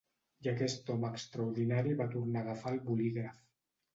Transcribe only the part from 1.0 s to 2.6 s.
extraordinari va tornar a